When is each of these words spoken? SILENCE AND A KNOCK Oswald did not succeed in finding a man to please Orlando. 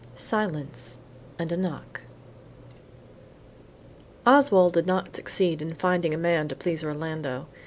SILENCE 0.15 0.97
AND 1.37 1.51
A 1.51 1.57
KNOCK 1.57 2.01
Oswald 4.25 4.73
did 4.73 4.87
not 4.87 5.15
succeed 5.15 5.61
in 5.61 5.75
finding 5.75 6.11
a 6.15 6.17
man 6.17 6.47
to 6.47 6.55
please 6.55 6.83
Orlando. 6.83 7.45